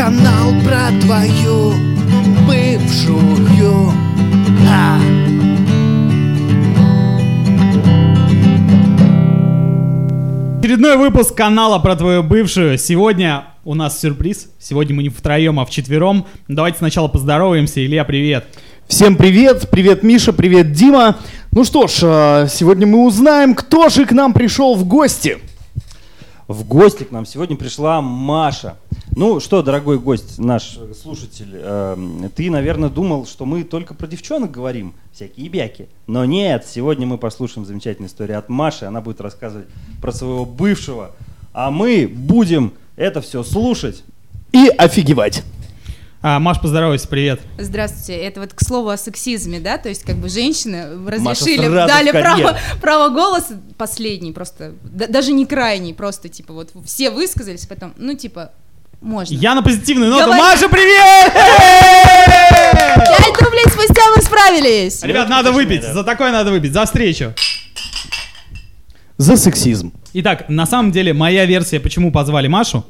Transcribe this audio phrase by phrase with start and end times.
[0.00, 1.74] Канал про твою
[2.48, 3.92] бывшую
[4.66, 4.98] а.
[10.58, 12.78] Очередной выпуск канала про твою бывшую.
[12.78, 14.48] Сегодня у нас сюрприз.
[14.58, 16.24] Сегодня мы не втроем, а вчетвером.
[16.48, 17.84] Давайте сначала поздороваемся.
[17.84, 18.46] Илья, привет.
[18.88, 21.18] Всем привет, привет Миша, привет Дима.
[21.52, 25.36] Ну что ж, э, сегодня мы узнаем, кто же к нам пришел в гости.
[26.48, 28.76] В гости к нам сегодня пришла Маша.
[29.16, 34.50] Ну что, дорогой гость, наш слушатель, э, ты, наверное, думал, что мы только про девчонок
[34.50, 35.88] говорим, всякие бяки.
[36.06, 38.84] Но нет, сегодня мы послушаем замечательную историю от Маши.
[38.84, 39.66] Она будет рассказывать
[40.00, 41.10] про своего бывшего.
[41.52, 44.04] А мы будем это все слушать.
[44.52, 45.42] И офигевать.
[46.22, 47.40] А, Маш, поздоровайся, привет.
[47.58, 48.16] Здравствуйте.
[48.16, 49.78] Это вот к слову о сексизме, да?
[49.78, 55.46] То есть как бы женщины разрешили, дали право, право голоса, последний просто, да- даже не
[55.46, 58.52] крайний, просто типа вот все высказались, потом, ну типа,
[59.00, 59.34] можно.
[59.34, 60.24] Я на позитивную ноту.
[60.24, 60.40] Говори.
[60.40, 61.32] Маша, привет!
[61.32, 65.02] Пять рублей спустя мы справились!
[65.02, 65.84] Ребят, надо выпить.
[65.84, 66.72] За такое надо выпить.
[66.72, 67.34] За встречу.
[69.16, 69.92] За сексизм.
[70.14, 72.84] Итак, на самом деле, моя версия, почему позвали Машу,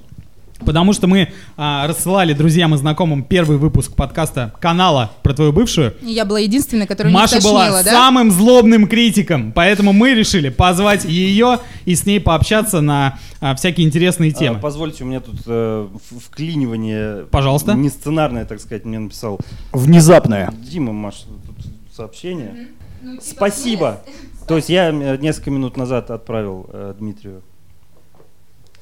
[0.64, 5.94] потому что мы а, рассылали друзьям и знакомым первый выпуск подкаста канала про твою бывшую.
[6.02, 7.90] И Я была единственная, которая Маша не тошнила, была да?
[7.90, 13.86] самым злобным критиком, поэтому мы решили позвать ее и с ней пообщаться на а, всякие
[13.86, 14.58] интересные А, темы.
[14.60, 15.88] позвольте, у меня тут э,
[16.24, 17.26] вклинивание.
[17.30, 17.74] Пожалуйста.
[17.74, 19.38] Не сценарное, так сказать, мне написал
[19.72, 20.52] Внезапное.
[20.58, 21.14] Дима, Маш,
[21.46, 22.68] тут сообщение.
[23.02, 24.00] Ну, типа, Спасибо.
[24.46, 27.42] То есть я э, несколько минут назад отправил э, Дмитрию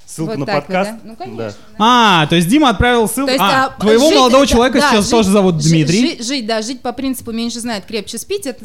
[0.09, 0.91] ссылку Вот на так вот, подкаст.
[0.91, 0.99] да?
[1.05, 1.45] Ну, конечно.
[1.45, 1.53] Да.
[2.23, 3.27] А, то есть Дима отправил ссылку.
[3.27, 6.17] То есть, а, а, твоего жить- молодого да, человека да, сейчас жить- тоже зовут Дмитрий.
[6.17, 8.47] жи- Жить, да, жить по принципу меньше знает, крепче спить.
[8.47, 8.65] Это...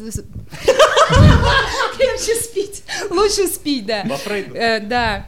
[1.96, 2.82] Крепче спить.
[3.10, 4.04] Лучше спить, да.
[4.24, 4.54] Фрейду.
[4.54, 5.26] Э, Да.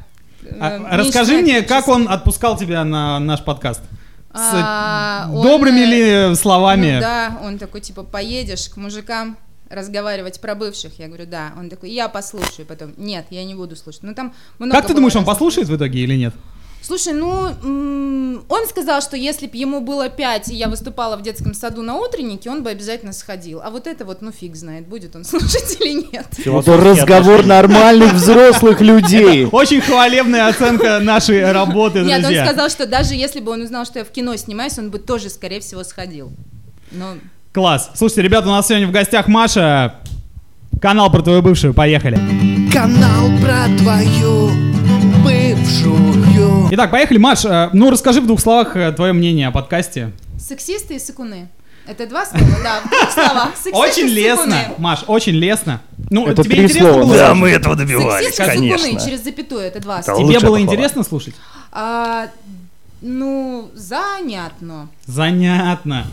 [0.61, 3.81] А, Э, расскажи мне, как он отпускал тебя на наш подкаст?
[4.33, 6.95] С А, добрыми э, ли словами?
[6.97, 9.37] Ну да, он такой, типа, поедешь к мужикам
[9.71, 10.99] разговаривать про бывших.
[10.99, 11.53] Я говорю, да.
[11.59, 12.67] Он такой, я послушаю.
[12.67, 14.03] Потом, нет, я не буду слушать.
[14.03, 16.35] Ну там много Как ты думаешь, он послушает в итоге или нет?
[16.87, 21.53] Слушай, ну, он сказал, что если бы ему было 5, и я выступала в детском
[21.53, 23.61] саду на утреннике, он бы обязательно сходил.
[23.61, 26.27] А вот это вот, ну, фиг знает, будет он слушать или нет.
[26.39, 29.47] Это разговор нормальных взрослых людей.
[29.47, 32.47] Очень хвалебная оценка нашей работы, Нет, он друзья.
[32.47, 35.29] сказал, что даже если бы он узнал, что я в кино снимаюсь, он бы тоже,
[35.29, 36.31] скорее всего, сходил.
[36.93, 37.17] Но
[37.57, 37.91] Класс.
[37.95, 39.95] Слушайте, ребята, у нас сегодня в гостях Маша.
[40.79, 41.73] Канал про твою бывшую.
[41.73, 42.17] Поехали.
[42.71, 44.51] Канал про твою
[45.25, 47.17] бывшую Итак, поехали.
[47.17, 50.13] Маш, э, ну расскажи в двух словах э, твое мнение о подкасте.
[50.39, 51.49] сексисты и сыкуны.
[51.87, 53.53] Это два слова, да, в двух словах.
[53.57, 54.59] Сексисты Очень лестно.
[54.77, 55.81] Маш, очень лестно.
[56.11, 57.17] Ну, Это тебе три интересно слова, было?
[57.17, 57.35] да.
[57.35, 59.01] мы этого добивались, Сексисты и сыкуны, конечно.
[59.01, 60.19] через запятую, это два слова.
[60.21, 60.61] Тебе было похвала.
[60.61, 61.35] интересно слушать?
[61.73, 62.27] А,
[63.07, 64.89] ну, занятно.
[65.07, 66.07] Занятно.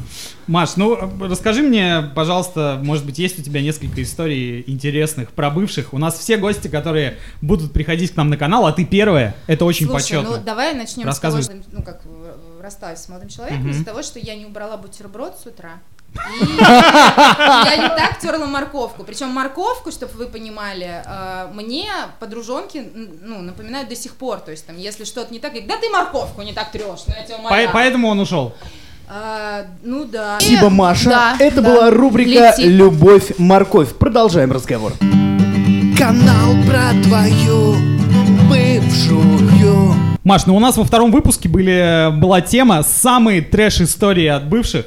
[0.48, 5.94] Маш, ну расскажи мне, пожалуйста, может быть, есть у тебя несколько историй интересных про бывших.
[5.94, 9.36] У нас все гости, которые будут приходить к нам на канал, а ты первая.
[9.48, 10.38] Это очень Слушай, почетно.
[10.38, 11.40] ну давай начнем с того,
[11.72, 13.72] ну как э, расстаюсь с молодым человеком Мгм.
[13.72, 15.80] из-за того, что я не убрала бутерброд с утра.
[16.14, 19.04] И я не так терла морковку.
[19.04, 21.86] Причем морковку, чтобы вы понимали, э, мне
[22.20, 22.84] подружонки
[23.22, 24.40] ну, напоминают до сих пор.
[24.40, 27.24] То есть, там, если что-то не так, говорят, да ты морковку не так трешь, я
[27.24, 27.70] тебя По- умоляю.
[27.74, 28.54] поэтому он ушел.
[29.10, 30.38] А, ну да.
[30.40, 31.10] Спасибо, Маша.
[31.10, 31.70] да, Это да.
[31.70, 32.66] была рубрика Летит.
[32.66, 33.96] «Любовь-морковь».
[33.96, 34.94] Продолжаем разговор.
[35.98, 37.76] Канал про твою
[38.50, 39.44] бывшую
[40.24, 44.86] Маш, ну у нас во втором выпуске были, была тема «Самые трэш-истории от бывших».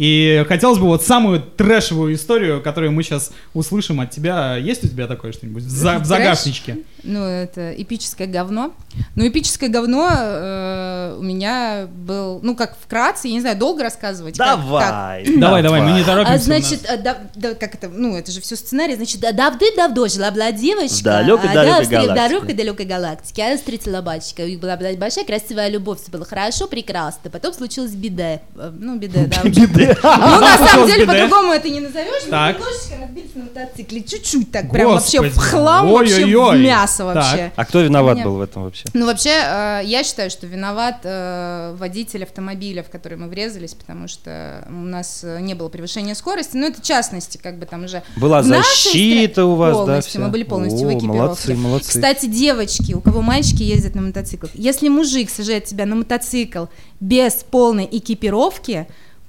[0.00, 4.56] И хотелось бы вот самую трэшевую историю, которую мы сейчас услышим от тебя.
[4.56, 6.78] Есть у тебя такое что-нибудь в, за- в загашничке?
[7.04, 8.72] Ну, это эпическое говно.
[9.14, 14.36] Ну, эпическое говно э, у меня был, ну, как вкратце, я не знаю, долго рассказывать.
[14.36, 14.58] как- как?
[14.58, 15.24] Давай.
[15.38, 16.34] Давай, давай, мы не торопимся.
[16.34, 20.08] А, значит, а, да, да, как это, ну, это же все сценарий, значит, да, давным-давно
[20.08, 20.96] жила-была девочка.
[20.98, 22.14] В далекой-далекой а, да, в галактике.
[22.14, 23.42] далекой-далекой галактике.
[23.44, 27.30] Она встретила мальчика, у них была была большая красивая любовь, все было хорошо, прекрасно.
[27.30, 28.40] Потом случилась беда.
[28.56, 29.48] Э, Ну, беда, да.
[29.48, 29.96] Беды.
[30.02, 31.12] Ну, на самом деле, беда.
[31.12, 32.26] по-другому это не назовешь.
[32.54, 37.06] Немножечко разбились на мотоцикле, чуть-чуть так, прям вообще в хлам, вообще в мясо Так.
[37.06, 37.52] вообще.
[37.54, 38.84] А кто виноват Меня- был в этом вообще?
[38.94, 44.08] Ну, вообще, э, я считаю, что виноват э, водитель автомобиля, в который мы врезались, потому
[44.08, 46.56] что у нас э, не было превышения скорости.
[46.56, 48.02] Но это частности, как бы там уже.
[48.16, 49.84] Была В защита у вас, да?
[49.84, 50.20] полностью, вся?
[50.20, 51.18] мы были полностью в О, экипировке.
[51.18, 51.88] Молодцы, молодцы.
[51.88, 56.66] Кстати, девочки, у кого мальчики ездят на мотоциклах, если мужик сажает тебя на мотоцикл
[57.00, 58.86] без полной экипировки,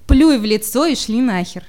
[0.08, 1.64] плюй в лицо и шли нахер.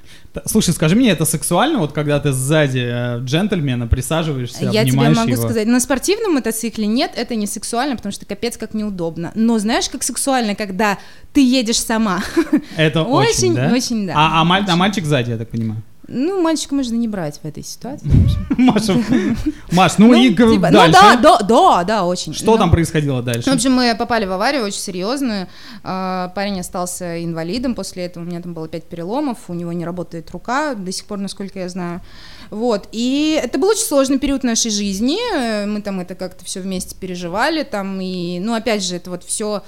[0.46, 5.28] Слушай, скажи мне, это сексуально, вот когда ты сзади э, джентльмена присаживаешься, Я тебе могу
[5.30, 5.42] его?
[5.42, 9.32] сказать, на спортивном мотоцикле нет, это не сексуально, потому что капец как неудобно.
[9.34, 10.98] Но знаешь, как сексуально, когда
[11.32, 12.22] ты едешь сама.
[12.76, 13.70] Это очень, Очень, да?
[13.72, 14.12] очень, да.
[14.16, 15.82] А, а маль- а мальчик сзади, я так понимаю.
[16.12, 18.10] Ну, мальчика можно не брать в этой ситуации.
[18.58, 18.96] Маша,
[19.70, 20.92] Маш, ну, и г- типа, ну дальше.
[21.00, 22.34] да, да, да, да, очень.
[22.34, 23.48] Что Ну, там происходило дальше?
[23.48, 25.46] В общем, мы попали в аварию очень серьезную.
[25.84, 28.24] А, Парень остался инвалидом после этого.
[28.24, 31.60] У меня там было пять переломов, у него не работает рука до сих пор, насколько
[31.60, 32.00] я знаю.
[32.50, 32.88] Вот.
[32.90, 35.16] И это был очень сложный период нашей жизни.
[35.36, 37.62] Э, Мы там это как-то все вместе переживали.
[37.62, 39.62] Там и, ну, опять же, это вот все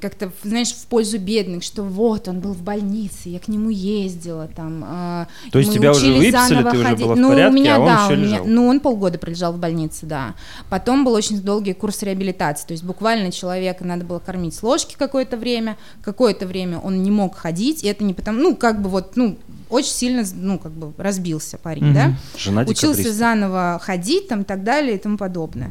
[0.00, 4.48] как-то, знаешь, в пользу бедных, что вот он был в больнице, я к нему ездила
[4.48, 4.84] там.
[4.86, 7.78] а, То есть тебя уже выписали, ты уже была в ну, порядке, у меня, а
[7.80, 8.46] он да, еще меня- лежал?
[8.46, 10.34] ну, он полгода пролежал в больнице, да.
[10.68, 14.96] Потом был очень долгий курс реабилитации, то есть буквально человека надо было кормить с ложки
[14.98, 18.88] какое-то время, какое-то время он не мог ходить, и это не потому, ну, как бы
[18.88, 19.36] вот, ну,
[19.68, 21.94] очень сильно, ну, как бы разбился парень, Мгм.
[21.94, 22.12] да.
[22.36, 25.70] Жена Учился заново ходить, там, так далее и тому подобное.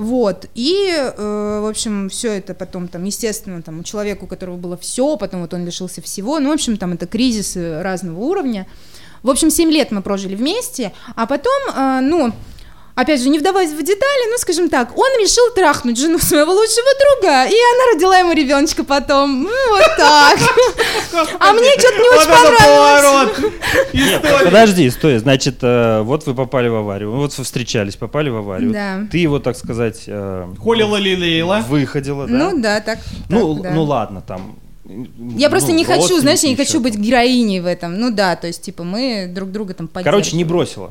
[0.00, 4.56] Вот, и, э, в общем, все это потом, там, естественно, там, у человека, у которого
[4.56, 8.66] было все, потом вот он лишился всего, ну, в общем, там, это кризисы разного уровня.
[9.22, 12.32] В общем, 7 лет мы прожили вместе, а потом, э, ну,
[12.94, 16.88] опять же, не вдаваясь в детали, ну, скажем так, он решил трахнуть жену своего лучшего
[17.00, 19.42] друга, и она родила ему ребеночка потом.
[19.44, 20.38] Ну, вот так.
[21.38, 22.28] А мне что-то не очень
[23.92, 24.44] понравилось.
[24.44, 25.18] подожди, стой.
[25.18, 27.10] Значит, э, вот вы попали в аварию.
[27.10, 28.72] Вот вы встречались, попали в аварию.
[28.72, 29.00] Да.
[29.10, 31.64] Ты его, так сказать, э, Холила лилейла.
[31.68, 32.32] выходила, да?
[32.32, 32.98] Ну, да, так.
[33.28, 34.56] ну, ну ладно, там.
[35.36, 37.98] Я просто ну, не хочу, знаешь, я не хочу быть героиней в этом.
[37.98, 40.22] Ну да, то есть, типа, мы друг друга там поддерживаем.
[40.22, 40.90] Короче, не бросила.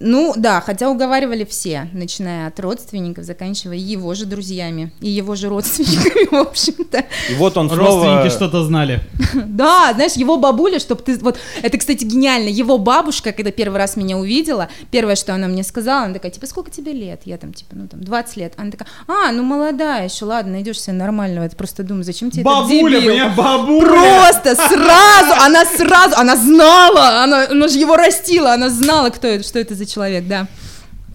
[0.00, 5.48] Ну да, хотя уговаривали все, начиная от родственников, заканчивая его же друзьями и его же
[5.48, 7.04] родственниками, в общем-то.
[7.30, 7.84] И вот он снова...
[7.84, 9.00] Родственники что-то знали.
[9.48, 11.18] Да, знаешь, его бабуля, чтобы ты...
[11.18, 12.48] Вот, это, кстати, гениально.
[12.48, 16.46] Его бабушка, когда первый раз меня увидела, первое, что она мне сказала, она такая, типа,
[16.46, 17.22] сколько тебе лет?
[17.24, 18.54] Я там, типа, ну, там, 20 лет.
[18.56, 21.44] Она такая, а, ну, молодая еще, ладно, найдешь себе нормального.
[21.44, 23.88] Это просто думаю, зачем тебе Бабуля, меня бабуля.
[23.88, 29.44] Просто сразу, она сразу, она знала, она, она же его растила, она знала, кто это,
[29.44, 30.46] что это за человек, да.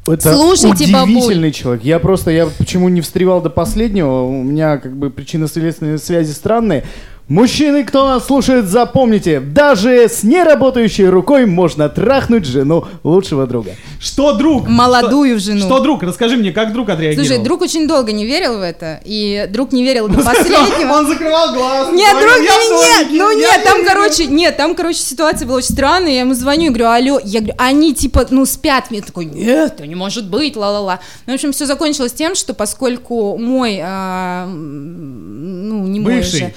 [0.06, 1.86] Это Слушайте, удивительный человек.
[1.86, 6.84] Я просто, я почему не встревал до последнего, у меня как бы причинно-следственные связи странные.
[7.30, 13.72] Мужчины, кто нас слушает, запомните, даже с неработающей рукой можно трахнуть жену лучшего друга.
[13.98, 14.68] Что, друг?
[14.68, 15.62] Молодую Что- жену.
[15.66, 16.04] Что, друг?
[16.04, 17.26] Расскажи мне, как друг отреагировал?
[17.26, 20.92] Слушай, друг очень долго не верил в это, и друг не верил до последнего.
[20.94, 21.94] Он закрывал глаз.
[21.94, 23.88] Нет, друг, «Я в нет, ну нет, не там, верю».
[23.88, 27.40] короче, нет, там, короче, ситуация была очень странная, я ему звоню и говорю, алло, я
[27.40, 31.00] говорю, они, типа, ну, спят, мне такой, нет, это не может быть, ла-ла-ла.
[31.26, 36.36] Ну, в общем, все закончилось тем, что поскольку мой, а, ну, не мой Бывший.
[36.36, 36.54] уже,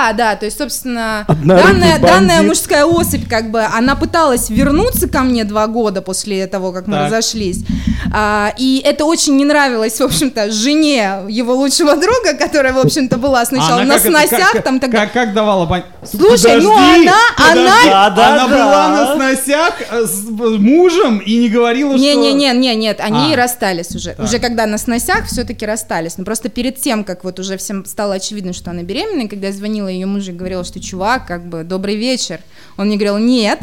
[0.00, 5.20] да, да, то есть, собственно, данная, данная мужская особь, как бы, она пыталась вернуться ко
[5.20, 7.06] мне два года после того, как мы Так.
[7.06, 7.64] разошлись,
[8.12, 13.18] А, и это очень не нравилось, в общем-то, жене его лучшего друга, которая, в общем-то,
[13.18, 15.00] была сначала Она на как это- сносях, как- там тогда...
[15.02, 15.86] Как, как давала понять?
[16.10, 18.64] Слушай, ну Подожди, она- подожди, она- Да, да, она да.
[18.64, 20.24] была на сносях э, с
[20.58, 22.00] мужем и не говорила, что...
[22.00, 23.36] Не-не-не, не, нет, они А.
[23.36, 24.14] расстались уже.
[24.14, 24.26] Так.
[24.26, 26.16] Уже когда на сносях все-таки расстались.
[26.18, 29.52] Но просто перед тем, как вот уже всем стало очевидно, что она беременна, когда я
[29.52, 32.40] звонила ее мужу и говорила, что чувак, как бы, добрый вечер,
[32.76, 33.58] он мне говорил, нет.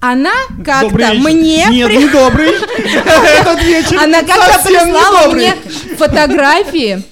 [0.00, 0.32] Она
[0.64, 1.66] как-то мне...
[1.70, 2.52] Нет, при- не добрый.
[4.02, 5.54] Она как-то прислала мне
[5.98, 7.02] фотографии.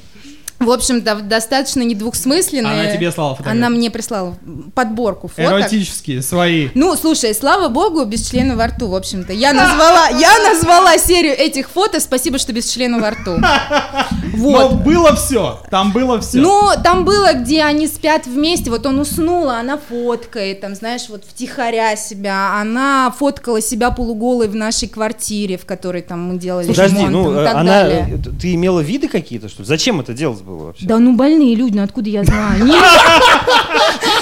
[0.59, 2.81] В общем-то, достаточно недвусмысленные.
[2.83, 3.59] Она тебе слала фотографии?
[3.59, 4.35] Она мне прислала
[4.75, 5.45] подборку фоток.
[5.45, 6.69] Эротические, свои.
[6.75, 9.33] Ну, слушай, слава богу, без члена во рту, в общем-то.
[9.33, 12.01] Я назвала, я назвала серию этих фото.
[12.01, 13.37] Спасибо, что без члена во рту.
[13.39, 14.73] Но Вот.
[14.83, 15.61] было все.
[15.71, 16.39] Там было все.
[16.39, 21.09] Ну, там было, где они спят вместе, вот он уснул, а она фоткает, там, знаешь,
[21.09, 26.69] вот втихаря себя, она фоткала себя полуголой в нашей квартире, в которой там мы делали
[26.69, 27.65] Подожди, ремонт, ну, там, и э, так она...
[27.65, 28.21] далее.
[28.27, 29.67] э, Ты имела виды какие-то, что ли?
[29.69, 30.87] Зачем это делать было вообще?
[30.87, 32.65] Да ну больные люди, ну откуда я знаю?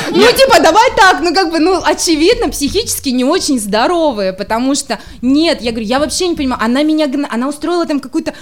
[0.09, 5.01] Ну типа давай так, ну как бы, ну очевидно психически не очень здоровые, потому что
[5.21, 8.33] нет, я говорю, я вообще не понимаю, она меня, она устроила там какую-то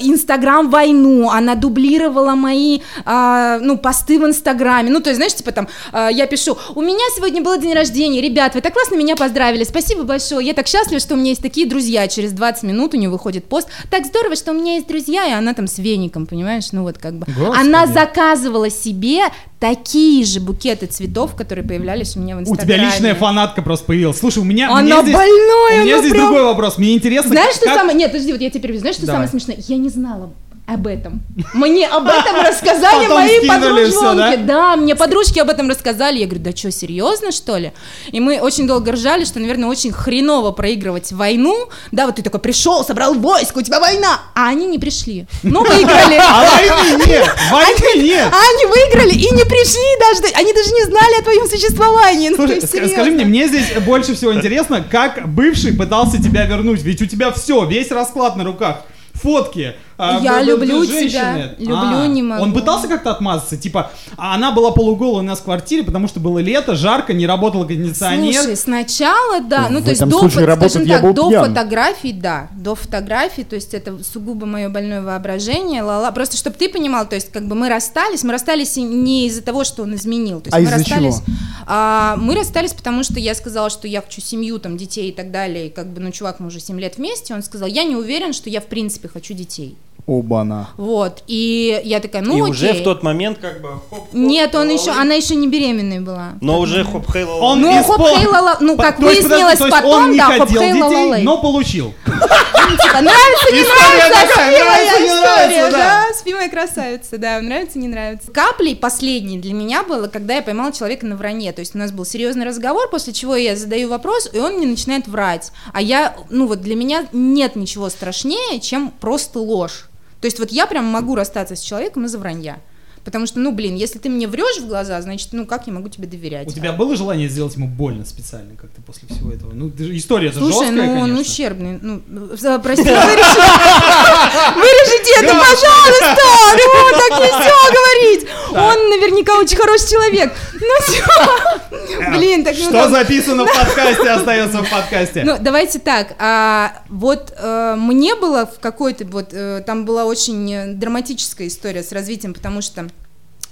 [0.00, 5.52] инстаграм войну, она дублировала мои, а, ну посты в инстаграме, ну то есть знаешь, типа
[5.52, 9.16] там а, я пишу, у меня сегодня был день рождения, ребят, вы так классно меня
[9.16, 12.94] поздравили, спасибо большое, я так счастлива, что у меня есть такие друзья, через 20 минут
[12.94, 15.78] у нее выходит пост, так здорово, что у меня есть друзья, и она там с
[15.78, 17.60] веником, понимаешь, ну вот как бы, Господи.
[17.60, 19.20] она заказывала себе
[19.60, 22.74] такие же букеты цветов, которые появлялись у меня в У инстаграме.
[22.82, 24.18] тебя личная фанатка просто появилась.
[24.18, 24.70] Слушай, у меня...
[24.70, 26.76] Она здесь- больная, У меня здесь прям- другой вопрос.
[26.78, 27.30] Мне интересно...
[27.30, 27.96] Знаешь, что как- самое...
[27.96, 28.80] Нет, подожди, вот я тебе перебью.
[28.80, 29.26] Знаешь, что Давай.
[29.26, 29.64] самое смешное?
[29.66, 30.30] Я не знала,
[30.66, 31.20] об этом.
[31.52, 34.36] Мне об этом рассказали Потом мои всё, подружонки.
[34.36, 34.36] да?
[34.36, 36.18] Да, мне подружки об этом рассказали.
[36.18, 37.72] Я говорю, да что, серьезно, что ли?
[38.12, 41.68] И мы очень долго ржали, что, наверное, очень хреново проигрывать войну.
[41.92, 44.20] Да, вот ты такой пришел, собрал войско, у тебя война.
[44.34, 45.26] А они не пришли.
[45.42, 46.18] Ну, выиграли.
[46.26, 47.34] А войны нет!
[47.50, 48.32] Войны нет!
[48.32, 50.34] Они выиграли и не пришли даже.
[50.34, 52.30] Они даже не знали о твоем существовании.
[52.30, 57.02] Ну, Слушай, скажи мне, мне здесь больше всего интересно, как бывший пытался тебя вернуть, ведь
[57.02, 59.74] у тебя все, весь расклад на руках, фотки.
[59.98, 61.08] А, Я б- б- люблю женщины.
[61.10, 62.42] тебя, люблю, А, не могу.
[62.42, 66.20] Он пытался как-то отмазаться, типа, а она была полуголая у нас в квартире, потому что
[66.20, 68.34] было лето, жарко, не работал кондиционер.
[68.34, 71.28] Слушай, сначала, да, ну В то есть до, случае фо- работать скажем я так, до
[71.30, 71.44] пьян.
[71.46, 76.10] фотографий, да, до фотографий, то есть это сугубо мое больное воображение, ла-ла.
[76.12, 79.64] Просто чтобы ты понимал, то есть как бы мы расстались, мы расстались не из-за того,
[79.64, 81.24] что он изменил, то есть А мы из-за расстались, чего?
[81.66, 85.30] а, мы расстались, потому что я сказала, что я хочу семью, там, детей и так
[85.30, 87.96] далее, и как бы, ну, чувак, мы уже 7 лет вместе, он сказал, я не
[87.96, 90.68] уверен, что я в принципе хочу детей, Оба-на.
[90.76, 92.50] вот, и я такая, ну, И окей.
[92.50, 93.68] уже в тот момент как бы...
[93.90, 96.32] хоп-хоп, Нет, он еще, она еще не беременная была.
[96.42, 97.42] Но уже хоп хей лалалай.
[97.52, 100.02] Он Ну, испол- хоп, хей, ла-ла, ну, как то есть, выяснилось подожди, то есть потом,
[100.04, 101.22] он не да, хоп, хотел хей, детей, ла-ла-лай.
[101.22, 101.94] но получил.
[102.04, 107.40] Типа, нравится, не нравится, такая, спи моя нравится, не история, да, спи моя красавица, да,
[107.40, 108.30] нравится, не нравится.
[108.32, 111.92] Каплей последней для меня было, когда я поймала человека на вранье, то есть у нас
[111.92, 116.14] был серьезный разговор, после чего я задаю вопрос, и он мне начинает врать, а я,
[116.30, 119.86] ну вот для меня нет ничего страшнее, чем просто ложь.
[120.24, 122.56] То есть вот я прям могу расстаться с человеком из-за вранья.
[123.04, 125.88] Потому что, ну, блин, если ты мне врешь в глаза, значит, ну, как я могу
[125.88, 126.48] тебе доверять?
[126.48, 129.52] У тебя было желание сделать ему больно специально как-то после всего этого?
[129.52, 131.20] Ну, же- история это Слушай, жесткая, ну он конечно.
[131.20, 131.78] ущербный.
[131.82, 132.94] Ну, э, прости, вырежи.
[134.54, 136.16] Вырежите это, пожалуйста!
[136.56, 138.28] Ну, так нельзя говорить!
[138.52, 140.32] Он наверняка очень хороший человек.
[140.54, 142.10] Ну все.
[142.10, 145.24] Блин, так ну Что там- записано в подкасте, остается в подкасте.
[145.24, 146.14] Ну, давайте так.
[146.18, 151.82] а, вот э, мне было в какой-то вот э, там была очень э, драматическая история
[151.82, 152.88] с развитием, потому что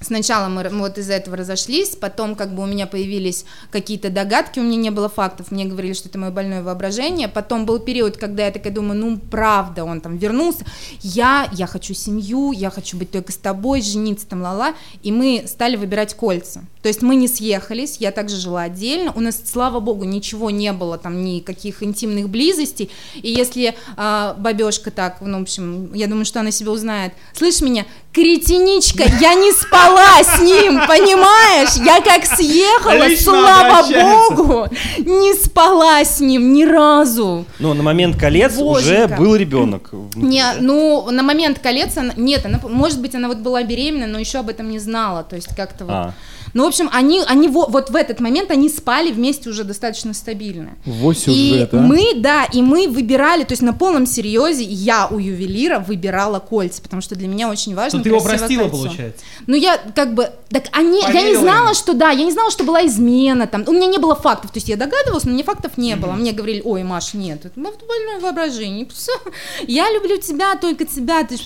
[0.02, 4.62] Сначала мы вот из-за этого разошлись, потом как бы у меня появились какие-то догадки, у
[4.62, 7.28] меня не было фактов, мне говорили, что это мое больное воображение.
[7.28, 10.64] Потом был период, когда я такая думаю, ну правда, он там вернулся.
[11.00, 14.74] Я, я хочу семью, я хочу быть только с тобой, жениться там, ла-ла.
[15.02, 16.64] И мы стали выбирать кольца.
[16.82, 19.12] То есть мы не съехались, я также жила отдельно.
[19.14, 22.90] У нас, слава богу, ничего не было, там никаких интимных близостей.
[23.14, 27.12] И если а, бабешка так, ну, в общем, я думаю, что она себя узнает.
[27.34, 31.76] Слышь меня, кретиничка, я не спала с ним, понимаешь?
[31.84, 34.34] Я как съехала, Лично слава обращается.
[34.34, 34.66] богу,
[34.98, 37.44] не спала с ним ни разу.
[37.58, 39.16] Ну, на момент колец уже Боженька.
[39.16, 39.90] был ребенок.
[40.14, 44.18] Не, ну, на момент колец, она, нет, она, может быть, она вот была беременна, но
[44.18, 46.12] еще об этом не знала, то есть как-то вот.
[46.54, 50.12] Ну, в общем, они, они во- вот в этот момент они спали вместе уже достаточно
[50.14, 50.74] стабильно.
[50.84, 51.76] Вот И а.
[51.76, 56.82] мы, да, и мы выбирали, то есть на полном серьезе я у ювелира выбирала кольца,
[56.82, 58.76] потому что для меня очень важно Что ты его простила, кольцо.
[58.76, 59.24] получается.
[59.46, 61.74] Ну, я как бы, так они, я не Поверила знала, ему.
[61.74, 64.58] что, да, я не знала, что была измена там, у меня не было фактов, то
[64.58, 68.20] есть я догадывалась, но мне фактов не было, мне говорили, ой, Маш, нет, это больное
[68.20, 68.86] воображение,
[69.66, 71.36] я люблю тебя, только тебя, ты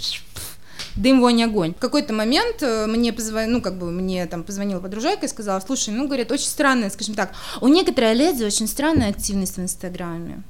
[0.97, 1.75] дым, вонь, огонь.
[1.75, 5.61] В какой-то момент э, мне позвонил, ну, как бы мне там позвонила подружайка и сказала,
[5.61, 10.43] слушай, ну, говорит, очень странная, скажем так, у некоторой леди очень странная активность в Инстаграме.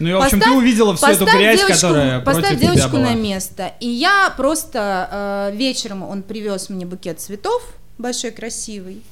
[0.00, 2.74] Ну и, в общем, ты Поставь- увидела всю эту грязь, девочку- которая Поставь против тебя
[2.74, 3.02] девочку была.
[3.10, 3.72] на место.
[3.80, 7.62] И я просто э, вечером он привез мне букет цветов,
[7.96, 9.02] большой, красивый.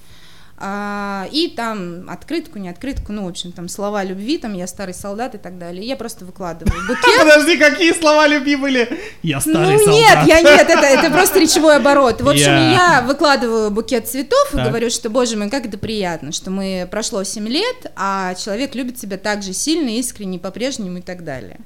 [0.65, 4.95] А, и там открытку, не открытку, ну, в общем, там слова любви, там я старый
[4.95, 5.83] солдат и так далее.
[5.85, 7.19] И я просто выкладываю букет.
[7.19, 8.89] Подожди, какие слова любви были?
[9.25, 9.95] Я старый ну солдат.
[9.95, 12.21] нет, я нет, это, это просто речевой оборот.
[12.21, 14.69] В общем, Я- я выкладываю букет цветов и Так.
[14.69, 18.97] говорю, что, боже мой, как это приятно, что мы прошло 7 лет, а человек любит
[18.99, 21.59] тебя так же сильно, искренне, по-прежнему и так далее.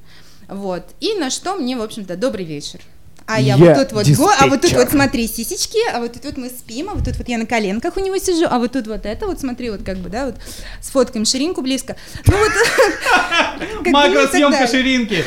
[0.49, 0.85] Вот.
[1.01, 2.81] И на что мне, в общем-то, добрый вечер.
[3.29, 6.13] А я, Я вот тут вот, го- а вот тут вот смотри сисечки, а вот
[6.13, 8.59] тут вот мы спим, а вот тут вот я на коленках у него сижу, а
[8.59, 10.37] вот тут вот это вот смотри, вот как бы, да, вот
[10.81, 11.97] сфоткаем ширинку близко.
[12.27, 12.53] Ну вот,
[13.85, 15.25] ну Макросъемка ширинки.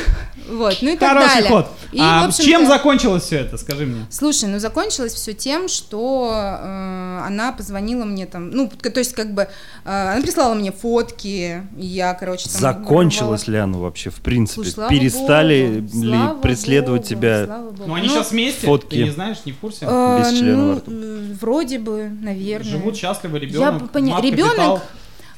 [0.50, 1.48] Вот, ну и так Хороший далее.
[1.50, 1.66] ход.
[1.92, 4.06] И, А в чем закончилось все это, скажи мне?
[4.10, 9.32] Слушай, ну закончилось все тем, что э, она позвонила мне там, ну, то есть как
[9.34, 9.48] бы, э,
[9.84, 12.60] она прислала мне фотки, и я, короче, там...
[12.60, 14.54] Закончилось ли оно вообще, в принципе?
[14.62, 17.46] Слушай, слава Перестали богу, ли преследовать богу, тебя?
[17.86, 18.96] Ну, они сейчас вместе, фотки.
[18.96, 19.86] ты не знаешь, не в курсе?
[19.88, 20.90] э, без члена ну, во рту.
[20.90, 22.70] м, вроде бы, наверное.
[22.70, 24.82] Живут счастливо, Я ребенок, поня- мат, ребенок,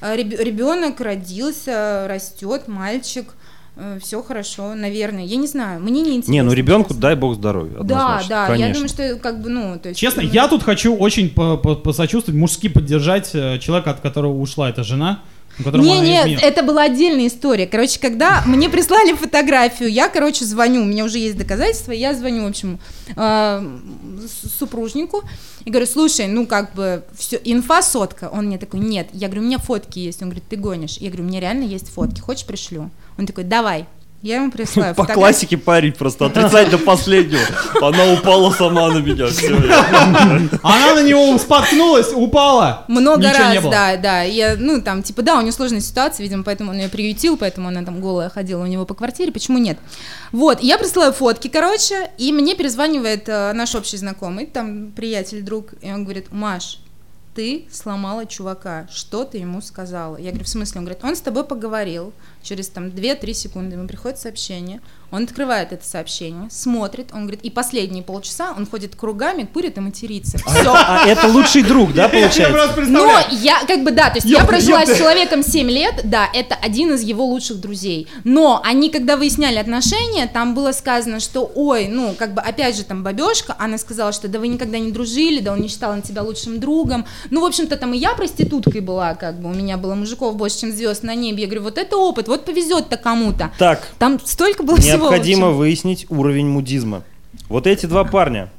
[0.01, 3.27] э, реб- ребенок родился, растет, мальчик,
[4.01, 5.25] все хорошо, наверное.
[5.25, 6.33] Я не знаю, мне не интересно.
[6.33, 7.01] Не, ну ребенку честно.
[7.03, 7.79] дай бог здоровья.
[7.83, 8.67] Да, да, конечно.
[8.67, 10.01] я думаю, что как бы, ну, то есть...
[10.01, 14.39] Честно, м, я тут хочу очень по- по- посочувствовать, мужски поддержать э, человека, от которого
[14.39, 15.23] ушла эта жена.
[15.59, 16.41] Не, она не, изменила.
[16.41, 17.67] это была отдельная история.
[17.67, 22.45] Короче, когда мне прислали фотографию, я, короче, звоню, у меня уже есть доказательства, я звоню,
[22.45, 22.79] в общем,
[23.17, 23.79] э,
[24.59, 25.23] супружнику
[25.65, 28.31] и говорю, слушай, ну как бы все, инфа сотка.
[28.33, 29.09] Он мне такой, нет.
[29.13, 30.23] Я говорю, у меня фотки есть.
[30.23, 30.97] Он говорит, ты гонишь.
[30.97, 32.21] Я говорю, у меня реально есть фотки.
[32.21, 32.91] Хочешь, пришлю?
[33.19, 33.87] Он такой, давай.
[34.23, 37.43] Я ему присылаю По классике парень просто отрицать до последнего.
[37.81, 39.27] Она упала сама на меня.
[39.27, 39.53] Все.
[40.63, 42.85] Она на него споткнулась, упала.
[42.87, 43.73] Много Ничего не раз, было.
[43.73, 44.23] да, да.
[44.23, 47.67] Я, ну, там, типа, да, у нее сложная ситуация, видимо, поэтому он ее приютил, поэтому
[47.67, 49.77] она там голая ходила у него по квартире, почему нет?
[50.31, 55.75] Вот, я присылаю фотки, короче, и мне перезванивает э, наш общий знакомый, там, приятель, друг,
[55.81, 56.79] и он говорит, Маш,
[57.35, 60.17] ты сломала чувака, что ты ему сказала?
[60.17, 60.79] Я говорю, в смысле?
[60.79, 62.13] Он говорит, он с тобой поговорил,
[62.43, 64.81] через там 2-3 секунды ему приходит сообщение,
[65.13, 69.81] он открывает это сообщение, смотрит, он говорит, и последние полчаса он ходит кругами, курит и
[69.81, 70.39] матерится.
[70.39, 70.73] Все.
[70.75, 72.81] А это лучший друг, да, Я получается?
[72.87, 76.55] Но я как бы да, то есть я прожила с человеком 7 лет, да, это
[76.55, 78.09] один из его лучших друзей.
[78.25, 82.85] Но они, когда выясняли отношения, там было сказано, что, ой, ну, как бы, опять же,
[82.85, 86.01] там, бабешка, она сказала, что да вы никогда не дружили, да он не считал на
[86.01, 87.05] тебя лучшим другом.
[87.29, 90.61] Ну, в общем-то, там и я проституткой была, как бы, у меня было мужиков больше,
[90.61, 91.43] чем звезд на небе.
[91.43, 93.51] Я говорю, вот это опыт, вот повезет-то кому-то.
[93.59, 94.97] Так, Там столько было всего.
[95.09, 97.03] в необходимо выяснить уровень мудизма.
[97.49, 98.51] Вот эти два парня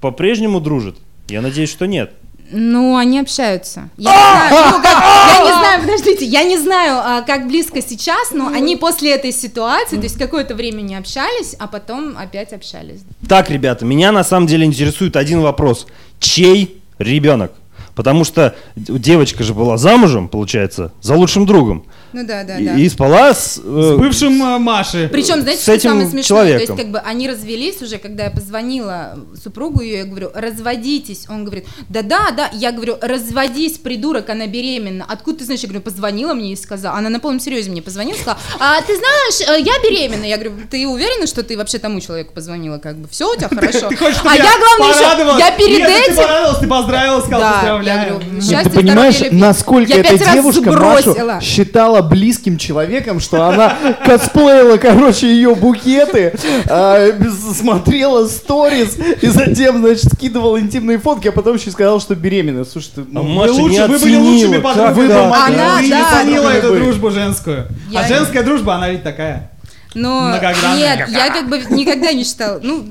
[0.00, 0.96] по-прежнему дружат?
[1.28, 2.12] Я надеюсь, что нет.
[2.52, 3.88] Ну, они общаются.
[3.96, 7.82] Я не знаю, ну, как- я не знаю, подождите, я не знаю, а, как близко
[7.82, 12.52] сейчас, но они после этой ситуации, то есть какое-то время не общались, а потом опять
[12.52, 13.00] общались.
[13.28, 15.86] Так, ребята, меня на самом деле интересует один вопрос.
[16.20, 17.52] Чей ребенок?
[17.96, 21.84] Потому что девочка же была замужем, получается, за лучшим другом.
[22.16, 22.74] Ну да, да, И, да.
[22.76, 23.58] и спала с...
[23.58, 25.10] э, С бывшим э, Маши.
[25.12, 26.22] Причем, знаете, с что этим самое смешное?
[26.22, 26.60] То человеком.
[26.76, 31.26] есть, как бы они развелись уже, когда я позвонила супругу ее, я говорю, разводитесь.
[31.28, 32.48] Он говорит, да-да, да.
[32.54, 35.04] Я говорю, разводись, придурок, она беременна.
[35.06, 35.60] Откуда ты знаешь?
[35.60, 36.96] Я говорю, позвонила мне и сказала.
[36.96, 40.24] Она на полном серьезе мне позвонила, сказала, а ты знаешь, э, я беременна.
[40.24, 42.78] Я говорю, ты уверена, что ты вообще тому человеку позвонила?
[42.78, 43.88] Как бы, все у тебя хорошо?
[43.90, 46.16] Ты хочешь, чтобы а я, главное, еще, я перед Нет, ты этим...
[46.16, 48.20] порадовалась, ты поздравила, сказал, Да, я поздравляю.
[48.20, 51.40] говорю, Ты понимаешь, насколько Я эта пять раз девушка Машу сбросила.
[51.42, 56.32] считала близким человеком, что она косплеила, короче, ее букеты,
[56.68, 57.06] а,
[57.54, 62.64] смотрела сторис и затем, значит, скидывала интимные фотки, а потом еще сказала, что беременна.
[62.64, 65.12] Слушай, ты, А ну, Вы Маша не лучше, вы были оценила, лучшими подругами.
[65.12, 66.20] Она, Ты не да.
[66.20, 66.82] ценила эту Были.
[66.84, 67.66] дружбу женскую.
[67.90, 69.50] Я- А женская дружба, она ведь такая.
[69.94, 72.60] Но Многогранная нет, я как бы никогда не считала.
[72.62, 72.84] Ну,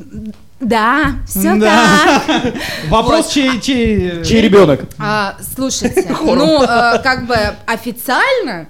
[0.59, 2.21] да, все Да.
[2.25, 2.53] так.
[2.89, 4.23] Вопрос, чей, чей...
[4.23, 4.81] чей ребенок?
[4.97, 8.67] А, слушайте, ну, э, как бы официально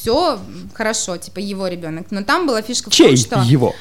[0.00, 0.38] все
[0.74, 2.06] хорошо, типа его ребенок.
[2.10, 3.40] Но там была фишка в том, Чей что...
[3.40, 3.74] его?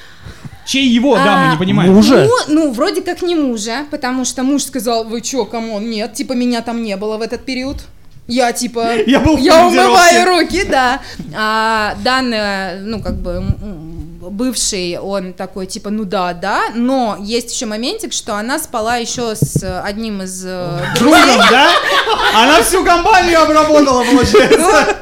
[0.65, 1.93] Чей его, да, мы А, не понимаем.
[1.93, 2.27] Мужа?
[2.27, 6.13] Ну, ну, вроде как не мужа, потому что муж сказал, вы чё, come on, нет,
[6.13, 7.77] типа меня там не было в этот период.
[8.27, 11.01] Я типа, Я был в я умываю руки, да.
[11.35, 13.43] А данный, ну как бы
[14.29, 19.35] бывший, он такой типа, ну да, да, но есть еще моментик, что она спала еще
[19.35, 21.23] с одним из э, друзей.
[21.23, 21.69] Другом, да?
[22.35, 24.97] Она всю компанию обработала, получается.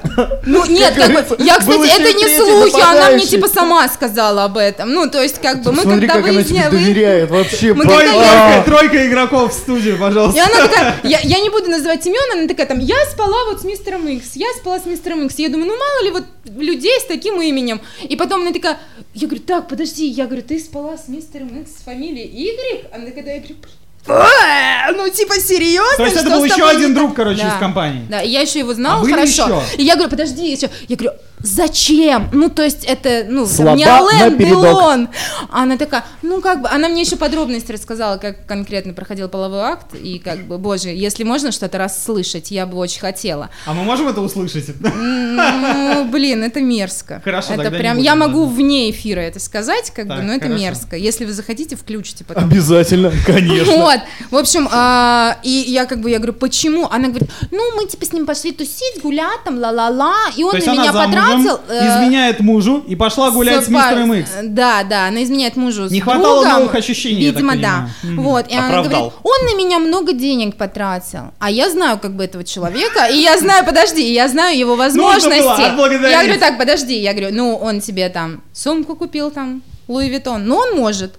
[0.46, 4.58] Ну нет, как бы, я, кстати, это не слухи, она мне типа сама сказала об
[4.58, 4.92] этом.
[4.92, 7.74] Ну, то есть, как бы, мы Смотри, когда как она тебе доверяет, вообще.
[7.74, 10.42] Тройка, А, тройка игроков в студию, И пожалуйста.
[10.44, 14.08] она такая, я, не буду называть имен, она такая там, я спала вот с мистером
[14.08, 15.36] Икс, я спала с мистером Икс.
[15.38, 16.24] Я думаю, ну мало ли вот
[16.58, 17.82] людей с таким именем.
[18.02, 18.80] И потом она такая,
[19.14, 22.86] я говорю, так, подожди, я говорю, ты спала с мистером Икс с фамилией Игорь?
[22.94, 25.98] Она такая, да, я говорю, «А, ну типа серьезно?
[25.98, 28.06] То есть это был еще один друг, так?» короче, из компании.
[28.10, 29.64] Да, и я еще его знала А были хорошо.
[29.66, 29.78] еще?
[29.78, 30.70] И я говорю, подожди, еще.
[30.88, 32.30] Я говорю, зачем?
[32.32, 34.38] Ну, то есть это, ну, Слаба не Ален.
[34.38, 35.10] Делон.
[35.50, 39.94] Она такая, ну, как бы, она мне еще подробности рассказала, как конкретно проходил половой акт,
[39.94, 43.50] и как бы, боже, если можно что-то расслышать, я бы очень хотела.
[43.66, 44.66] А мы можем это услышать?
[44.80, 47.22] Ну, блин, это мерзко.
[47.24, 48.56] Хорошо, это тогда не прям, будем, я могу ладно.
[48.56, 50.62] вне эфира это сказать, как Так, бы, но это хорошо.
[50.62, 50.96] мерзко.
[50.98, 52.46] Если вы захотите, включите потом.
[52.46, 53.74] Обязательно, конечно.
[53.78, 54.00] Вот,
[54.32, 56.88] в общем, а, и я как бы, я говорю, почему?
[56.90, 60.72] Она говорит, ну, мы типа с ним пошли тусить, гулять, там, ла-ла-ла, и он на
[60.72, 60.92] меня
[61.38, 61.86] замужем, потратил.
[61.86, 64.30] э, изменяет мужу и пошла гулять с мистером Икс.
[64.44, 66.60] Да, да, она изменяет мужу с Не хватало другом.
[66.60, 67.90] новых ощущений, я так Видимо, да.
[68.02, 68.22] понимаю.
[68.22, 68.92] Вот, и она Оправдал.
[69.02, 73.18] говорит, он на меня много денег потратил, а я знаю как бы этого человека, и
[73.18, 75.40] я знаю, подожди, я знаю его возможности.
[75.42, 76.12] было отблагодарить.
[76.16, 80.46] Я говорю, так, подожди, я говорю, ну, он тебе там сумку купил, там, Луи Виттон,
[80.46, 81.14] ну, он может.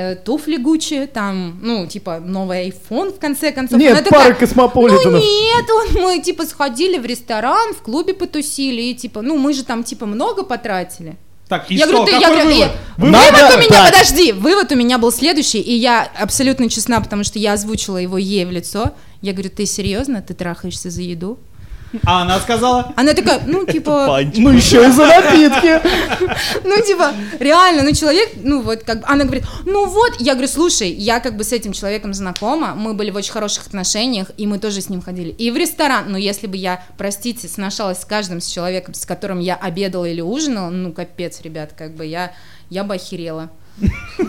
[0.00, 3.80] Э, туфли Гуччи, там, ну, типа, новый iPhone, в конце концов.
[3.80, 5.12] Нет, Она такая, пара космополитенов.
[5.14, 9.52] Ну нет, он, мы типа сходили в ресторан, в клубе потусили, и типа, ну мы
[9.52, 11.16] же там типа много потратили.
[11.48, 11.96] Так, и я что?
[11.96, 12.70] говорю, ты, я Какой говорю, вывод?
[12.70, 13.12] э, Вывод?
[13.12, 13.92] Надо вывод у меня, дать.
[13.92, 18.18] подожди, вывод у меня был следующий, и я абсолютно честна, потому что я озвучила его
[18.18, 18.92] ей в лицо.
[19.20, 21.38] Я говорю, ты серьезно, ты трахаешься за еду?
[22.04, 22.92] А она сказала?
[22.96, 24.20] Она такая, ну, типа.
[24.36, 25.80] Ну еще и за напитки.
[26.64, 30.48] ну, типа, реально, ну, человек, ну, вот, как бы, она говорит, ну, вот, я говорю,
[30.48, 34.46] слушай, я, как бы, с этим человеком знакома, мы были в очень хороших отношениях, и
[34.46, 38.04] мы тоже с ним ходили, и в ресторан, но если бы я, простите, сношалась с
[38.04, 42.32] каждым с человеком, с которым я обедала или ужинала, ну, капец, ребят, как бы, я,
[42.70, 43.50] я бы охерела.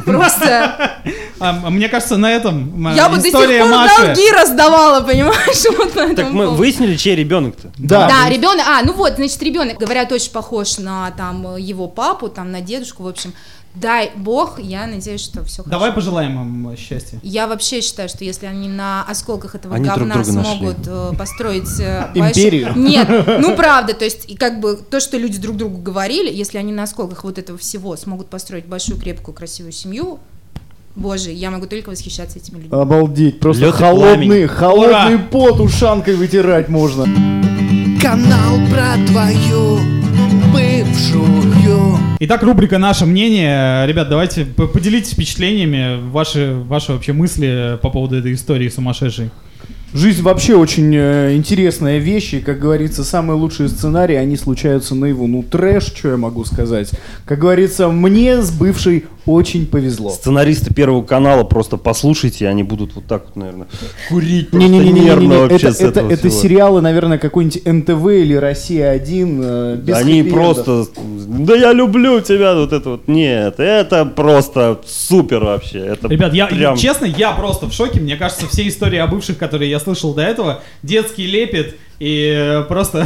[0.06, 1.02] Просто
[1.40, 4.06] А, мне кажется, на этом я бы до сих история пор Маши.
[4.06, 6.60] долги раздавала, понимаешь, вот на Так этом мы поводу.
[6.60, 7.72] выяснили, чей ребенок-то?
[7.78, 8.08] Да.
[8.08, 12.52] Да, ребенок, а, ну вот, значит, ребенок, говорят, очень похож на там его папу, там
[12.52, 13.34] на дедушку, в общем.
[13.76, 15.70] Дай бог, я надеюсь, что все хорошо.
[15.70, 17.20] Давай пожелаем им счастья.
[17.22, 20.32] Я вообще считаю, что если они на осколках этого Они друг говна нашли.
[20.34, 22.74] смогут э, построить э, Империю.
[22.76, 23.08] Нет,
[23.40, 26.74] ну правда, то есть и как бы то, что люди друг другу говорили, если они
[26.74, 30.20] на осколках вот этого всего смогут построить большую, крепкую, красивую семью,
[30.96, 32.72] боже, я могу только восхищаться этими людьми.
[32.72, 35.28] Обалдеть, просто Лёд холодный, холодный Ура!
[35.32, 37.06] пот ушанкой вытирать можно.
[38.02, 39.78] Канал про твою
[40.52, 41.79] бывшую.
[42.22, 43.88] Итак, рубрика «Наше мнение».
[43.88, 49.30] Ребят, давайте поделитесь впечатлениями, ваши, ваши вообще мысли по поводу этой истории сумасшедшей.
[49.94, 55.26] Жизнь вообще очень э, интересная вещь, и, как говорится, самые лучшие сценарии, они случаются наяву.
[55.26, 56.92] Ну, трэш, что я могу сказать?
[57.26, 60.10] Как говорится, мне с бывшей очень повезло.
[60.10, 63.68] Сценаристы Первого канала просто послушайте, они будут вот так вот, наверное,
[64.10, 68.36] курить просто Не-не-не, нервно вообще это, с это, этого это сериалы, наверное, какой-нибудь НТВ или
[68.36, 69.42] Россия-1.
[69.44, 70.86] э, без Они просто,
[71.28, 73.08] да я люблю тебя, вот это вот.
[73.08, 75.80] Нет, это просто супер вообще.
[75.80, 76.78] Это Ребят, я, прям...
[76.78, 78.00] честно, я просто в шоке.
[78.00, 82.64] Мне кажется, все истории о бывших, которые я слышал до этого, детский лепет и э,
[82.64, 83.06] просто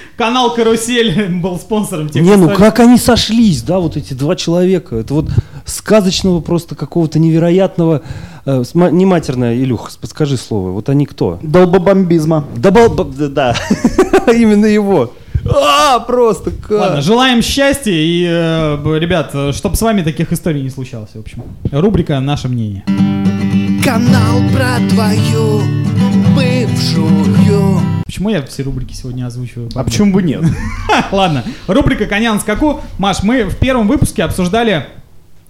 [0.16, 4.96] канал Карусель был спонсором тех Не, ну как они сошлись, да, вот эти два человека.
[4.96, 5.30] Это вот
[5.64, 8.02] сказочного просто какого-то невероятного...
[8.46, 10.70] э, не матерное, Илюх, подскажи слово.
[10.70, 11.40] Вот они кто?
[11.42, 12.44] Долбобомбизма.
[12.56, 13.56] Да, бал- б- да,
[14.28, 15.12] именно его.
[15.44, 16.70] А, просто как.
[16.70, 21.42] Ладно, желаем счастья и, э, ребят, чтобы с вами таких историй не случалось, в общем.
[21.72, 22.84] Рубрика «Наше мнение».
[23.82, 25.62] Канал про твою
[26.40, 27.80] бывшую.
[28.06, 29.68] Почему я все рубрики сегодня озвучиваю?
[29.74, 30.42] А почему бы нет?
[31.12, 32.80] Ладно, рубрика «Коня на скаку».
[32.98, 34.86] Маш, мы в первом выпуске обсуждали,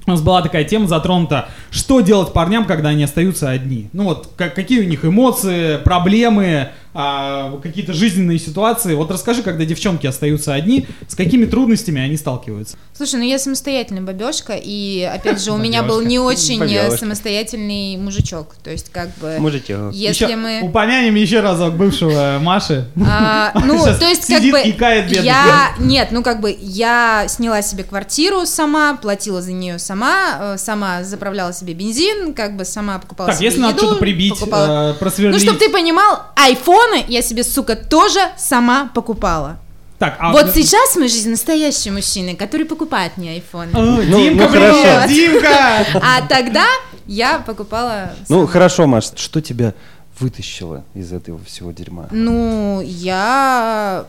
[0.06, 3.88] у нас была такая тема затронута, что делать парням, когда они остаются одни.
[3.92, 8.94] Ну вот, как- какие у них эмоции, проблемы, а, какие-то жизненные ситуации.
[8.94, 12.76] Вот расскажи, когда девчонки остаются одни, с какими трудностями они сталкиваются.
[12.96, 16.60] Слушай, ну я самостоятельная бабешка, и опять же у меня был не очень
[16.96, 18.54] самостоятельный мужичок.
[18.62, 19.38] То есть как бы...
[19.38, 19.92] Мужичок.
[19.92, 20.60] Если мы...
[20.62, 22.86] Упомянем еще разок бывшего Маши.
[23.06, 24.60] А, ну, то есть, как бы,
[25.22, 30.58] я, нет, ну, как бы, я сняла себе квартиру сама, платила за нее сама, э,
[30.58, 35.34] сама заправляла себе бензин, как бы, сама покупала Так, если надо что-то прибить, э, просверлить.
[35.34, 36.22] Ну, чтобы ты понимал,
[36.80, 39.58] айфоны я себе, сука, тоже сама покупала.
[39.98, 43.70] Так, а- вот сейчас в моей жизни настоящий мужчина, который покупает мне айфоны.
[43.74, 45.08] Э, Димка, ну, привет, хорошо.
[45.12, 45.86] Димка!
[46.02, 46.64] А тогда
[47.06, 48.12] я покупала...
[48.28, 49.74] Ну, хорошо, Маш, что тебя
[50.18, 52.08] вытащило из этого всего дерьма?
[52.10, 54.06] Ну, я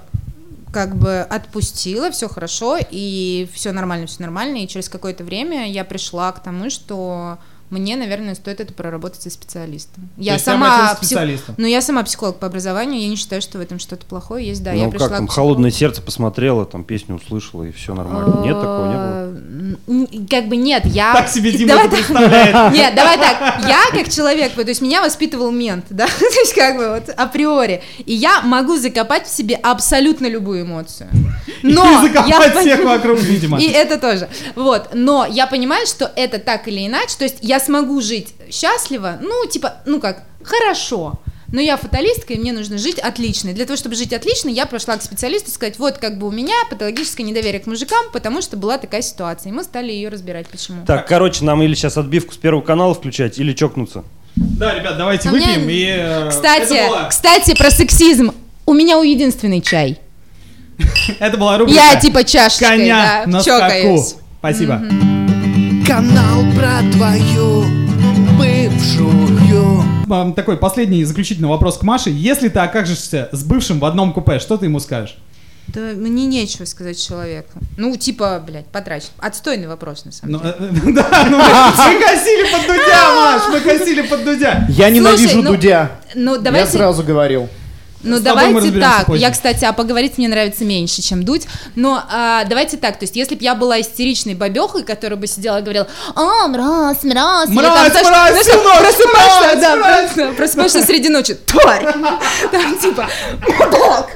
[0.72, 5.84] как бы отпустила, все хорошо, и все нормально, все нормально, и через какое-то время я
[5.84, 7.38] пришла к тому, что
[7.72, 10.10] мне, наверное, стоит это проработать со специалистом.
[10.18, 11.42] Я сама к псих-?
[11.58, 14.62] Ну, я сама психолог по образованию, я не считаю, что в этом что-то плохое есть,
[14.62, 17.96] да, ну, я как пришла там, к холодное сердце посмотрела, там песню услышала, и все
[17.96, 18.42] нормально.
[18.44, 20.08] Нет, такого не было.
[20.12, 20.28] было?
[20.30, 21.14] Как бы нет, я...
[21.14, 22.74] Так себе Дима Давай представляет.
[22.74, 23.62] Нет, давай так.
[23.68, 27.82] Я как человек, то есть меня воспитывал мент, да, то есть как бы вот априори.
[28.06, 31.10] И я могу закопать в себе абсолютно любую эмоцию.
[31.64, 33.60] Но И я закопать пон- всех вокруг, видимо.
[33.60, 34.28] И это тоже.
[34.56, 34.90] Вот.
[34.94, 37.16] Но я понимаю, что это так или иначе.
[37.18, 41.20] То есть я смогу жить счастливо, ну, типа, ну как, хорошо.
[41.54, 43.50] Но я фаталистка, и мне нужно жить отлично.
[43.50, 46.28] И Для того, чтобы жить отлично, я пошла к специалисту и сказать, вот как бы
[46.28, 49.50] у меня патологическое недоверие к мужикам, потому что была такая ситуация.
[49.50, 50.86] И мы стали ее разбирать, почему.
[50.86, 54.06] Так, короче, нам или сейчас отбивку с первого канала включать, или чокнуться.
[54.38, 55.86] Да, ребят, давайте А у меня- выпьем и...
[55.90, 58.32] э, Кстати, это была- кстати, про сексизм.
[58.66, 60.00] У меня у единственный чай.
[61.20, 63.60] Это была рубрика Я типа чашечкой, «Коня да, на скаку».
[63.62, 64.16] чокаюсь.
[64.40, 64.82] Спасибо.
[65.92, 67.66] Канал про твою
[68.40, 69.84] бывшую.
[70.34, 72.10] Такой последний заключительный вопрос к Маше.
[72.10, 75.18] Если ты окажешься с бывшим в одном купе, что ты ему скажешь?
[75.68, 77.60] Да мне нечего сказать человеку.
[77.76, 79.10] Ну, типа, блядь, потрачен.
[79.18, 80.56] Отстойный вопрос, на самом Ну, деле.
[80.60, 84.68] э, э, да, ну, мы косили под Дудя, Маш, мы косили под Дудя.
[84.70, 85.92] Я ненавижу ну, Дудя.
[86.16, 86.72] Ну, Я давайте...
[86.72, 87.50] сразу говорил.
[88.04, 89.06] Ну, давайте так.
[89.06, 89.22] позже.
[89.22, 91.48] Я, кстати, а поговорить мне нравится меньше, чем дуть.
[91.76, 92.98] Но а, давайте так.
[93.00, 97.04] То есть, если бы я была истеричной бабехой, которая бы сидела и говорила, а, мразь,
[97.04, 97.50] мразь.
[97.50, 100.12] или там, Мразь, знаешь, мразь, знаешь, сынок, просыпаешься, мразь, да, мразь.
[100.12, 101.84] просто просыпаешься среди ночи, тварь.
[102.52, 103.08] Там, типа,
[103.48, 104.10] мудак.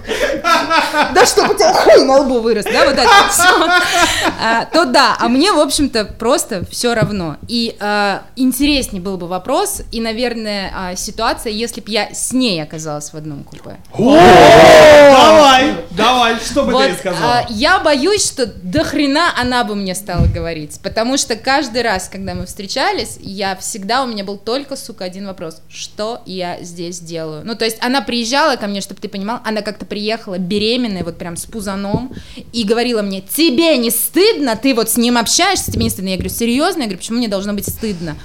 [1.14, 3.68] Да чтобы у тебя хуй на лбу вырос, да, вот это всё.
[4.42, 7.38] А, То да, а мне, в общем-то, просто все равно.
[7.48, 12.62] И а, интереснее был бы вопрос, и, наверное, а, ситуация, если бы я с ней
[12.62, 13.75] оказалась в одном купе.
[13.98, 17.40] Давай, давай, что бы ты сказала?
[17.40, 22.10] а, я боюсь, что до хрена она бы мне стала говорить, потому что каждый раз,
[22.10, 27.00] когда мы встречались, я всегда, у меня был только, сука, один вопрос, что я здесь
[27.00, 27.44] делаю?
[27.46, 31.18] Ну, то есть она приезжала ко мне, чтобы ты понимал, она как-то приехала беременная, вот
[31.18, 32.14] прям с пузаном,
[32.52, 36.10] и говорила мне, тебе не стыдно, ты вот с ним общаешься, тебе не стыдно?
[36.10, 36.82] Я говорю, серьезно?
[36.82, 38.16] Я говорю, почему мне должно быть стыдно?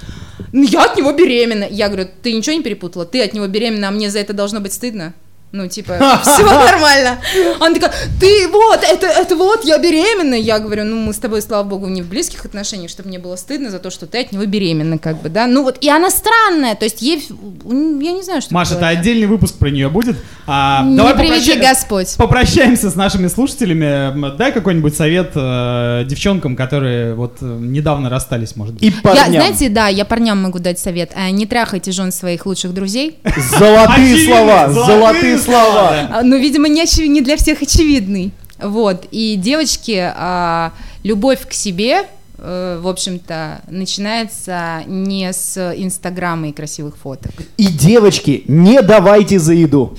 [0.53, 1.65] «Ну, я от него беременна.
[1.69, 3.05] Я говорю, ты ничего не перепутала?
[3.05, 5.13] Ты от него беременна, а мне за это должно быть стыдно?
[5.51, 7.19] Ну, типа, все нормально.
[7.59, 10.35] Она такая, ты вот, это, это вот, я беременна.
[10.35, 13.35] Я говорю, ну, мы с тобой, слава богу, не в близких отношениях, чтобы мне было
[13.35, 15.47] стыдно за то, что ты от него беременна, как бы, да.
[15.47, 17.21] Ну, вот, и она странная, то есть ей,
[17.65, 20.15] я не знаю, что Маша, это отдельный выпуск про нее будет.
[20.47, 22.15] А, Не давай приведи попроща- Господь.
[22.17, 24.37] Попрощаемся с нашими слушателями.
[24.37, 28.83] Дай какой-нибудь совет э, девчонкам, которые вот э, недавно расстались, может быть.
[28.83, 29.31] И Я, парням.
[29.31, 31.11] знаете, да, я парням могу дать совет.
[31.15, 33.17] А, Не трахайте жен своих лучших друзей.
[33.59, 36.07] Золотые слова, золотые золотые слова.
[36.11, 38.31] А, Ну, видимо, не, очев- не для всех очевидный.
[38.61, 39.05] Вот.
[39.11, 40.71] И девочки, а,
[41.03, 42.05] любовь к себе,
[42.37, 47.31] э, в общем-то, начинается не с инстаграма и красивых фоток.
[47.57, 49.97] И девочки, не давайте за еду.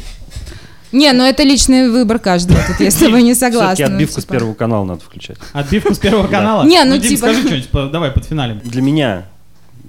[0.92, 3.74] Не, ну это личный выбор каждого, тут с тобой не согласна.
[3.74, 4.33] Все-таки ну, отбивку с типа.
[4.35, 5.38] первого канала надо включать.
[5.55, 6.64] Отбивку с первого канала?
[6.64, 8.61] Не, ну, типа- скажи что-нибудь, давай под финалем.
[8.62, 9.24] Для меня,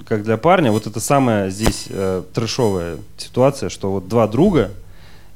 [0.08, 4.72] как для парня, вот это самая здесь э, трэшовая ситуация, что вот два друга,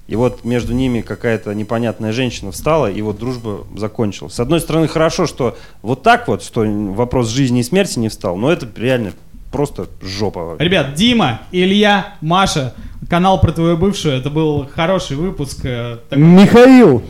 [0.08, 4.34] и вот между ними какая-то непонятная женщина встала, и вот дружба закончилась.
[4.34, 8.38] С одной стороны, хорошо, что вот так вот, что вопрос жизни и смерти не встал,
[8.38, 9.13] но это реально
[9.52, 10.56] просто жопа.
[10.60, 12.74] Ребят, Дима, Илья, Маша,
[13.10, 14.15] канал про твою бывшую.
[14.17, 15.60] Это был хороший выпуск.
[15.63, 16.24] э, такой.
[16.24, 17.04] Михаил,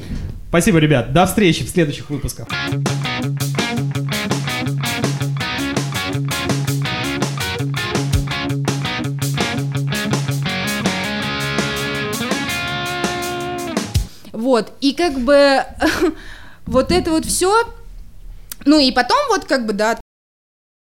[0.50, 1.12] Спасибо, ребят.
[1.12, 2.48] До встречи в следующих выпусках.
[14.48, 15.66] Вот, и как бы
[16.66, 17.54] вот это вот все,
[18.64, 20.00] ну и потом вот как бы, да,